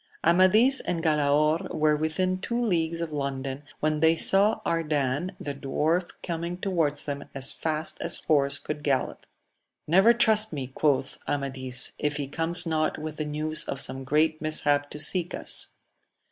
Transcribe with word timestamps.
MADIS 0.25 0.79
and 0.79 1.03
Galaor 1.03 1.71
were 1.75 1.95
within 1.95 2.39
two 2.39 2.59
leagues 2.59 3.01
of 3.01 3.11
London 3.13 3.61
when 3.81 3.99
they 3.99 4.15
saw 4.15 4.59
Ardan 4.65 5.35
the 5.39 5.53
dwarf 5.53 6.09
coming 6.23 6.57
towards 6.57 7.03
them 7.03 7.25
as 7.35 7.53
fast 7.53 7.99
as 8.01 8.17
horse 8.21 8.57
could 8.57 8.81
gallop. 8.81 9.27
Never 9.87 10.11
trust 10.15 10.51
me, 10.53 10.65
quoth 10.73 11.19
Amadis, 11.27 11.91
if 11.99 12.17
he 12.17 12.27
comes 12.27 12.65
not 12.65 12.97
with 12.97 13.17
the 13.17 13.25
news 13.25 13.63
of 13.65 13.79
some 13.79 14.03
great 14.03 14.41
mishap 14.41 14.89
to 14.89 14.99
seek 14.99 15.35
us. 15.35 15.67